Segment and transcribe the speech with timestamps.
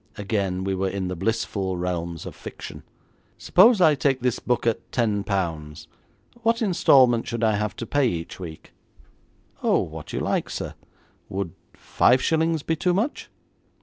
[0.17, 2.81] Again we were in the blissful realms of fiction!
[3.37, 5.87] 'Suppose I take this book at ten pounds,
[6.41, 8.73] what instalment should I have to pay each week?'
[9.61, 10.73] 'Oh, what you like, sir.
[11.29, 13.29] Would five shillings be too much?'